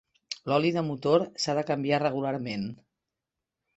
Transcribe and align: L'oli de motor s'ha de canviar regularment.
L'oli 0.51 0.71
de 0.77 0.83
motor 0.87 1.25
s'ha 1.43 1.55
de 1.59 1.65
canviar 1.69 2.03
regularment. 2.07 2.67